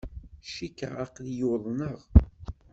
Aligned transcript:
Cikkeɣ 0.53 0.93
aql-iyi 1.05 1.45
uḍneɣ. 1.53 1.99